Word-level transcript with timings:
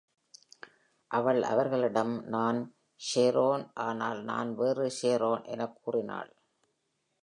அவள் 1.11 1.41
அவர்களிடம், 1.43 2.23
‘நான் 2.25 2.59
ஷேரோன், 2.99 3.71
ஆனால் 3.73 4.23
நான் 4.23 4.55
வேறு 4.55 4.91
ஷேரோன்’ 5.01 5.43
எனக் 5.45 5.77
கூறினாள். 5.81 6.31